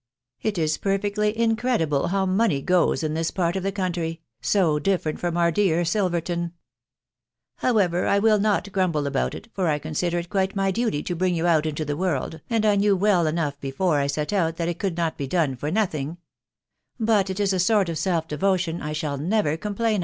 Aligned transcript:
It. 0.41 0.57
is 0.57 0.79
perfectly 0.79 1.37
incredible 1.37 2.07
how 2.07 2.25
money 2.25 2.59
goes 2.63 3.03
in 3.03 3.13
this 3.13 3.29
part 3.29 3.55
of 3.55 3.61
the 3.61 3.71
country, 3.71 4.19
so 4.41 4.79
different 4.79 5.19
from 5.19 5.37
our 5.37 5.51
dear 5.51 5.83
SKlverton!.... 5.83 6.53
However, 7.57 8.07
I 8.07 8.17
will 8.17 8.39
not 8.39 8.71
grumble 8.71 9.05
about 9.05 9.35
it, 9.35 9.53
fbr 9.53 9.67
I 9.67 9.77
consider 9.77 10.17
it 10.17 10.27
quite 10.31 10.55
my 10.55 10.71
duty 10.71 11.03
to 11.03 11.15
bring 11.15 11.35
you 11.35 11.45
out 11.45 11.67
into* 11.67 11.85
the. 11.85 11.95
world, 11.95 12.41
and 12.49 12.65
I 12.65 12.77
knew 12.77 12.95
welt 12.95 13.27
enough 13.27 13.59
before 13.59 13.99
I 13.99 14.07
set 14.07 14.33
out 14.33 14.55
that 14.57 14.67
it 14.67 14.79
could 14.79 14.97
not 14.97 15.17
be 15.19 15.27
done 15.27 15.55
for 15.55 15.69
nothing: 15.69 16.17
But 16.99 17.29
it 17.29 17.39
is 17.39 17.53
a 17.53 17.59
sort 17.59 17.87
of 17.87 17.99
self 17.99 18.27
devotion 18.27 18.81
I 18.81 18.93
shall 18.93 19.19
never 19.19 19.55
complain. 19.55 19.99